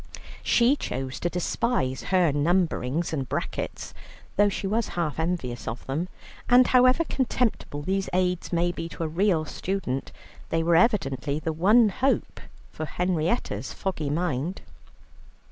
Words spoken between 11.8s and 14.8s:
hope for Henrietta's foggy mind.